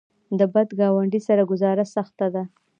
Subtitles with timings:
[0.39, 2.43] د بد ګاونډي سره ګذاره سخته ده.